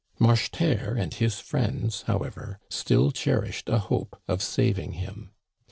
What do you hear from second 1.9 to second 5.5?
however, still cherished a hope of saving him.